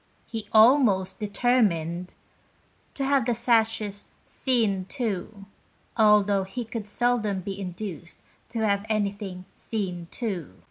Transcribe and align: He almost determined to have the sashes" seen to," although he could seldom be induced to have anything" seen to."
He 0.25 0.47
almost 0.51 1.19
determined 1.19 2.15
to 2.95 3.05
have 3.05 3.25
the 3.27 3.35
sashes" 3.35 4.05
seen 4.25 4.85
to," 4.85 5.45
although 5.95 6.43
he 6.43 6.65
could 6.65 6.87
seldom 6.87 7.41
be 7.41 7.59
induced 7.59 8.23
to 8.49 8.65
have 8.65 8.83
anything" 8.89 9.45
seen 9.55 10.07
to." 10.09 10.55